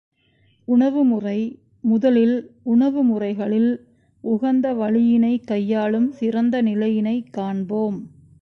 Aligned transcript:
உணவு 0.67 1.03
முறை 1.03 1.39
முதலில் 1.81 2.35
உணவு 2.63 3.03
முறைகளில் 3.03 3.71
உகந்த 4.23 4.73
வழியினைக் 4.73 5.47
கையாளும் 5.47 6.11
சிறந்த 6.11 6.61
நிலையினைக் 6.61 7.33
காண்போம். 7.33 7.99